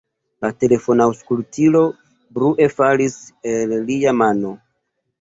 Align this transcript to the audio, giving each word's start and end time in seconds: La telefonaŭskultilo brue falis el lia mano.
La 0.45 0.49
telefonaŭskultilo 0.63 1.83
brue 2.39 2.69
falis 2.81 3.21
el 3.55 3.81
lia 3.93 4.19
mano. 4.27 4.61